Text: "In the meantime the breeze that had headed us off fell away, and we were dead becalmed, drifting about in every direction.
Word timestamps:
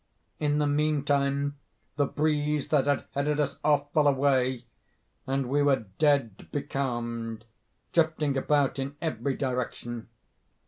"In 0.39 0.57
the 0.57 0.65
meantime 0.65 1.59
the 1.95 2.07
breeze 2.07 2.69
that 2.69 2.87
had 2.87 3.05
headed 3.11 3.39
us 3.39 3.57
off 3.63 3.93
fell 3.93 4.07
away, 4.07 4.65
and 5.27 5.47
we 5.47 5.61
were 5.61 5.85
dead 5.99 6.49
becalmed, 6.51 7.45
drifting 7.93 8.35
about 8.35 8.79
in 8.79 8.95
every 8.99 9.35
direction. 9.35 10.07